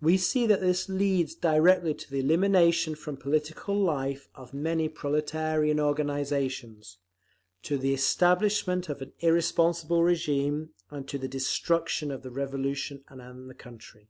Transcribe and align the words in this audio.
We 0.00 0.16
see 0.16 0.46
that 0.46 0.60
this 0.60 0.88
leads 0.88 1.34
directly 1.34 1.92
to 1.92 2.08
the 2.08 2.20
elimination 2.20 2.94
from 2.94 3.16
political 3.16 3.74
life 3.74 4.28
of 4.32 4.54
many 4.54 4.88
proletarian 4.88 5.80
organisations, 5.80 6.98
to 7.64 7.76
the 7.76 7.92
establishment 7.92 8.88
of 8.88 9.02
an 9.02 9.12
irresponsible 9.18 10.02
régime, 10.02 10.68
and 10.88 11.08
to 11.08 11.18
the 11.18 11.26
destruction 11.26 12.12
of 12.12 12.22
the 12.22 12.30
Revolution 12.30 13.02
and 13.08 13.50
the 13.50 13.54
country. 13.54 14.08